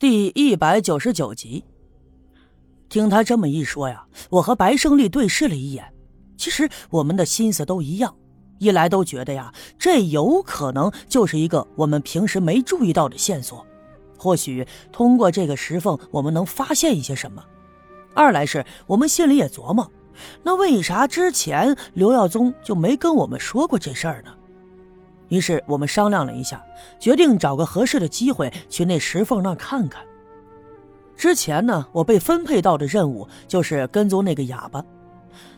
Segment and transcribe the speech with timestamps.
[0.00, 1.62] 第一百九十九集，
[2.88, 5.92] 听他这么一说呀，我和白胜利对视了一眼。
[6.38, 8.16] 其实我们的心思都一样，
[8.60, 13.66] 一来都觉得呀，这有可能就是一个我们平时没注意到的线索，
[14.16, 17.42] 或许通过这个石缝，我们能发现一些什么；
[18.14, 19.92] 二来是我们心里也琢磨，
[20.42, 24.34] 那为啥之前刘耀宗就没跟我们说过这事儿呢？
[25.30, 26.62] 于是我们商量了一下，
[26.98, 30.04] 决定找个合适的机会去那石缝那儿看看。
[31.16, 34.84] 之前呢，我被分配到的任务就是跟踪那个哑巴。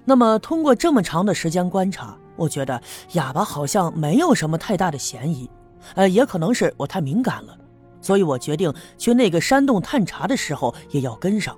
[0.04, 2.80] 那么通过这么长的时间观察，我觉得
[3.12, 5.48] 哑巴好像没有什么太大的嫌疑。
[5.94, 7.56] 呃，也可能是我太敏感了，
[8.00, 11.56] 所以我决定去那个山洞探查的时候也要跟上。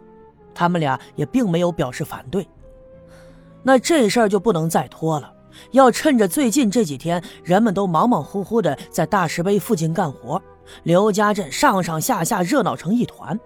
[0.54, 2.46] 他们俩也并没有表示反对。
[3.62, 5.32] 那这事儿就不能再拖了。
[5.70, 10.40] 要趁着最近这几天人们都忙忙乎乎的在大石碑附近干活，
[10.82, 13.38] 刘家镇上上下下热闹成一团，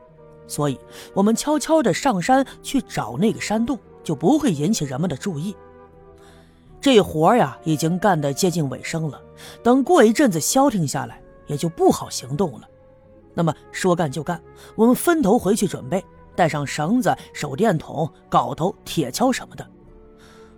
[0.46, 0.78] 所以
[1.14, 5.56] 我们悄悄的上山去找那个山洞，就不会引起人们的注意。
[6.80, 9.20] 这活呀，已经干得接近尾声了，
[9.62, 12.68] 等过一阵子消停下来，也就不好行动了。
[13.34, 14.40] 那么说干就干，
[14.76, 16.04] 我们分头回去准备，
[16.36, 19.66] 带上绳子、手电筒、镐头、铁锹什么的。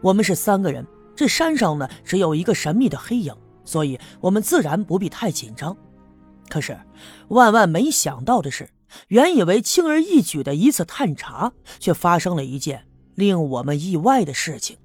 [0.03, 0.86] 我们是三个人。
[1.20, 5.76] 这山上呢，只有一个神秘的黑影，所以我们自然不必太紧张。
[6.48, 6.80] 可是，
[7.28, 8.70] 万万没想到的是，
[9.08, 14.78] 原以为轻而易举的一次探查，却发生了一件令我们意外的事情。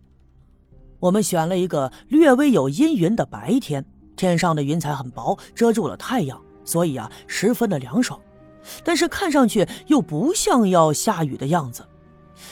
[1.00, 3.86] 我们选了一个略微有阴云的白天，
[4.17, 8.19] 天上的云彩很薄，遮住了太阳，所以啊，十分的凉爽。
[8.83, 11.88] 但是看上去又不像要下雨的样子。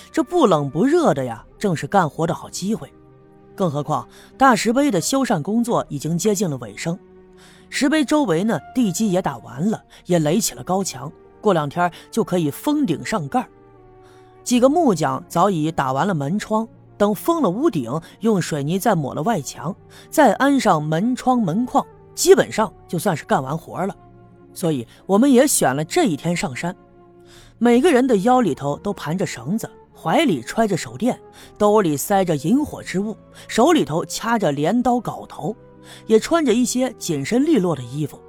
[0.09, 2.89] 这不冷不热的呀，正是干活的好机会。
[3.55, 6.97] 更何况，大石碑的修缮工作已经接近了尾声，
[7.69, 13.47] 石碑周围呢，地基也打完了，也垒起了高墙，过两天就可以封顶上盖。
[14.43, 19.75] 几个木匠早已打完了门窗，等封了屋顶，用水泥再抹了外墙，
[20.09, 23.95] 再安上门窗门框，基本上就算是干完活了。
[24.53, 26.75] 所以，我们也选了这一天上山，
[27.57, 29.69] 每个人的腰里头都盘着绳子。
[30.03, 31.17] 怀里揣着手电，
[31.57, 33.15] 兜里塞着引火之物，
[33.47, 35.55] 手里头掐着镰刀镐头，
[36.07, 38.19] 也穿着一些紧身利落的衣服。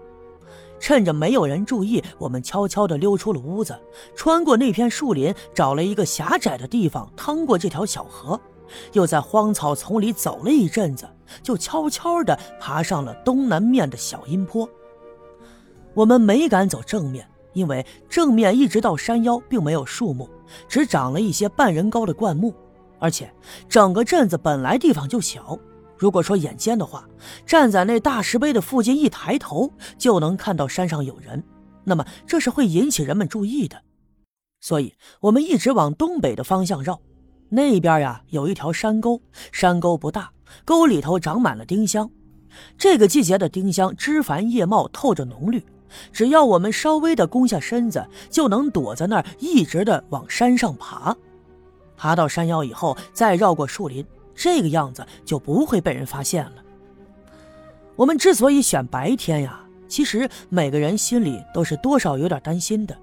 [0.79, 3.77] 趁着没有人注意，我们悄悄地溜出了屋子，
[4.15, 8.41] 穿过那片树林，找了一个狭窄的地方，趟过这条小河，
[8.93, 11.09] 又在荒草丛里走了一阵子，
[11.43, 14.69] 就悄悄地爬上了东南面的小阴坡。
[15.93, 17.29] 我们没敢走正面。
[17.54, 20.28] 因为正面一直到山腰并没有树木，
[20.69, 22.54] 只长了一些半人高的灌木，
[22.98, 23.32] 而且
[23.69, 25.59] 整个镇子本来地方就小，
[25.97, 27.09] 如果说眼尖的话，
[27.47, 31.43] 站在那大石碑的附近一抬头就能看到山上有人，
[31.84, 33.81] 那么这是会引起人们注意的。
[34.60, 37.00] 所以我们一直往东北的方向绕，
[37.48, 39.20] 那边呀有一条山沟，
[39.53, 40.32] 山沟不大，
[40.64, 42.10] 沟里头长满了丁香，
[42.76, 45.62] 这个季节的丁香枝繁叶茂，透着浓绿。
[46.12, 51.16] 只要我们稍微的弓下身子，就能躲在那儿，一直的往山上爬。
[51.97, 56.53] 爬到山腰以后，再绕过树林，这个样子就不会被人发现了。
[57.97, 62.97] 我们之所以选白天呀，其实每个人心里都是多少有点担心的。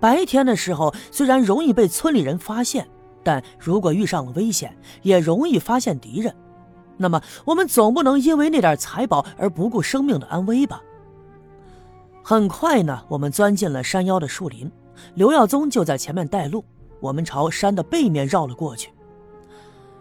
[0.00, 2.88] 白天的时候虽然容易被村里人发现，
[3.22, 6.34] 但如果遇上了危险，也容易发现敌人。
[6.96, 10.80] 那么我们总不能因为那点财宝而不顾生命的安危吧？
[12.26, 14.72] 很快呢，我们钻进了山腰的树林，
[15.14, 16.64] 刘耀宗就在前面带路，
[16.98, 18.90] 我们朝山的背面绕了过去。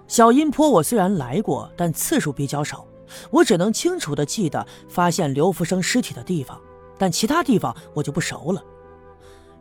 [0.07, 2.87] 小阴坡我虽然来过，但次数比较少，
[3.29, 6.57] 我只能清楚的记得发现刘福生尸体的地方，
[6.97, 8.63] 但其他地方我就不熟了。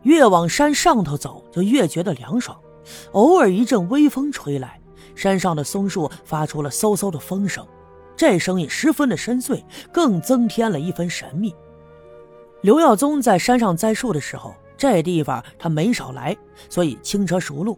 [0.03, 2.57] 越往山上头走，就越觉得凉爽，
[3.11, 4.79] 偶尔一阵微风吹来，
[5.15, 7.67] 山上的松树发出了嗖嗖的风声，
[8.15, 11.53] 这声音十分的深邃，更增添了一分神秘。
[12.63, 16.35] 刘耀宗在山上栽树的时候，这地方他没少来，
[16.69, 17.77] 所以轻车熟路。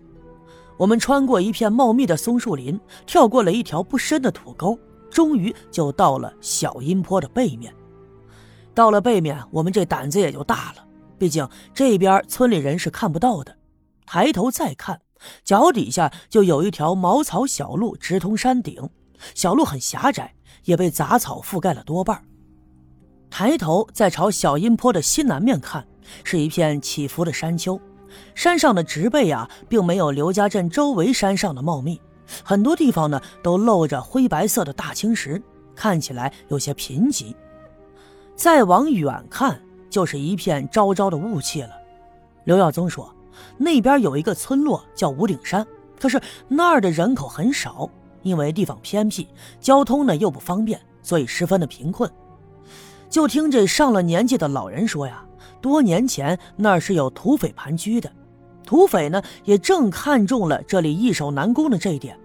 [0.78, 4.78] 我们穿过一片茂密的松树林，跳过了一条不深的土沟，
[5.10, 7.74] 终于就到了小阴坡的背面。
[8.76, 10.86] 到了背面，我们这胆子也就大了，
[11.18, 13.58] 毕竟这边村里人是看不到的。
[14.06, 15.02] 抬头再看，
[15.44, 18.88] 脚底下就有一条茅草小路直通山顶，
[19.34, 22.24] 小路很狭窄，也被杂草覆盖了多半。
[23.38, 25.86] 抬头再朝小阴坡的西南面看，
[26.24, 27.78] 是一片起伏的山丘。
[28.34, 32.00] 山上的植被啊，并没有刘家镇周围山上的茂密，
[32.46, 35.44] 很多地方呢都露着灰白色的大青石，
[35.76, 37.36] 看起来有些贫瘠。
[38.38, 41.72] 再往远看，就是一片昭昭的雾气了。
[42.46, 43.14] 刘耀宗说，
[43.58, 45.68] 那边有一个村落叫五顶山，
[46.00, 47.90] 可是那儿的人口很少，
[48.22, 49.28] 因为地方偏僻，
[49.60, 52.10] 交通呢又不方便，所以十分的贫困。
[53.10, 55.24] 就听这上了年纪的老人说呀，
[55.62, 58.12] 多年前那儿是有土匪盘踞的，
[58.66, 62.18] 土匪呢也正看中了这里易守难攻的这一点。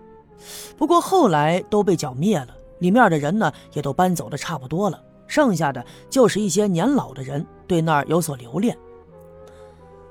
[0.77, 2.49] 不过后来都被剿灭了，
[2.79, 8.77] 里面的人呢也都搬走的差不多了，剩下的就是一些年老的人对那儿有所留恋。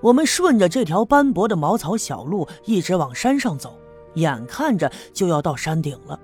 [0.01, 3.73] 我们顺着这条斑驳的茅草小路一直往山上走，
[4.13, 6.17] 眼看着就要到山顶了。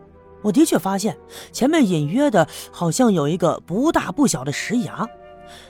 [0.45, 1.17] 我的确发现
[1.51, 5.09] 前面隐约的好像有一个不大不小的石崖，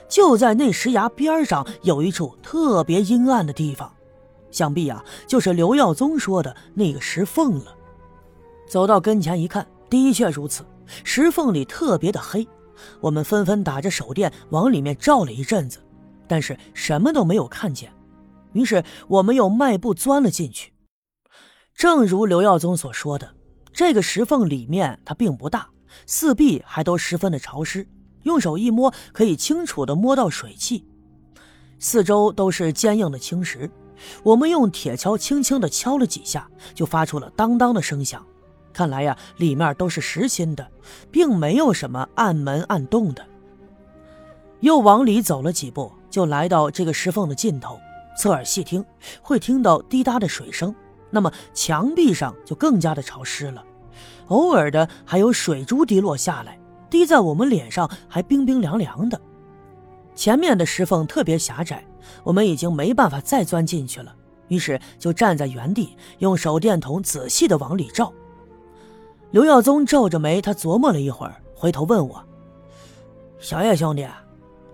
[0.06, 3.90] 就在那石崖边上有一处特别阴暗的地方，
[4.50, 7.74] 想必啊就是刘耀宗说的那个石缝了。
[8.68, 10.62] 走到跟前一看，的确如此，
[11.04, 12.46] 石缝里特别的黑。
[13.00, 15.78] 我们纷纷打着手电往里面照了一阵子，
[16.28, 17.90] 但是什么都没有看见。
[18.52, 20.74] 于是我们又迈步钻了进去。
[21.74, 23.36] 正如刘耀宗所说的。
[23.76, 25.68] 这个石缝里面它并不大，
[26.06, 27.86] 四壁还都十分的潮湿，
[28.22, 30.82] 用手一摸可以清楚的摸到水汽。
[31.78, 33.70] 四周都是坚硬的青石，
[34.22, 38.24] 我们用铁锹轻轻的敲了几下，就发出了当当的声响。
[38.72, 40.66] 看来呀，里面都是实心的，
[41.10, 43.22] 并没有什么暗门暗洞的。
[44.60, 47.78] 又往里走了几步，就来到这个石缝的尽头，
[48.16, 48.82] 侧耳细听，
[49.20, 50.74] 会听到滴答的水声。
[51.16, 53.64] 那么墙壁上就更加的潮湿了，
[54.26, 56.60] 偶尔的还有水珠滴落下来，
[56.90, 59.18] 滴在我们脸上还冰冰凉凉的。
[60.14, 61.82] 前面的石缝特别狭窄，
[62.22, 64.14] 我们已经没办法再钻进去了，
[64.48, 68.12] 于是就站在原地，用手电筒仔细的往里照。
[69.30, 72.22] 刘耀宗皱着眉，他琢磨了一会儿，回头问我
[73.40, 74.06] ：“小叶兄弟，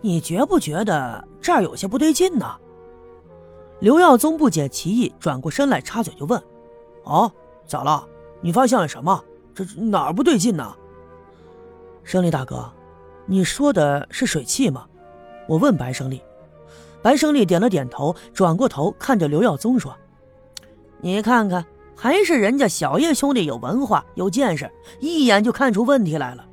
[0.00, 2.56] 你觉不觉得这儿有些不对劲呢？”
[3.82, 6.40] 刘耀宗不解其意，转过身来插嘴就问
[7.02, 7.29] ：“哦，
[7.67, 8.06] 咋了？
[8.40, 9.20] 你发现了什么？
[9.52, 10.73] 这哪儿不对劲呢？”
[12.05, 12.73] 胜利大哥，
[13.26, 14.87] 你说的是水汽吗？
[15.49, 16.23] 我问白胜利。
[17.02, 19.93] 白胜利点了点头，转过头看着刘耀宗说
[21.02, 24.70] ：“你看看，还是人家小叶兄弟有文化、有见识，
[25.00, 26.46] 一眼就看出问题来了。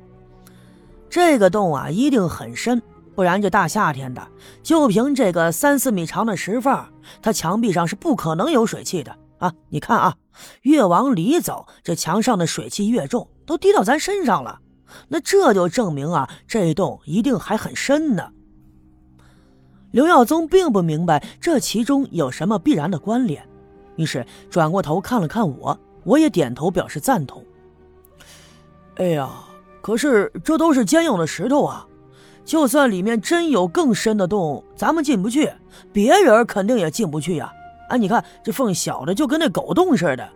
[1.08, 2.82] 这个洞啊，一定很深。”
[3.20, 4.28] 不然这大夏天的，
[4.62, 6.82] 就凭这个三四米长的石缝，
[7.20, 9.52] 它墙壁上是不可能有水汽的啊！
[9.68, 10.16] 你看啊，
[10.62, 14.60] 越往里走，这墙上的水汽越重，都滴到咱身上了。
[15.08, 18.30] 那这就证明啊，这洞一定还很深呢。
[19.90, 23.46] 刘耀宗并不明白这其中有什么必然的关联，
[23.96, 27.44] 于是转过头看了看我，我也点头表示赞同。
[28.94, 29.30] 哎呀，
[29.82, 31.86] 可是这都是坚硬的石头啊！
[32.44, 35.52] 就算里面真有更深的洞，咱们进不去，
[35.92, 37.52] 别人肯定也进不去呀！
[37.88, 40.28] 哎，你看这缝小的就跟那狗洞似的。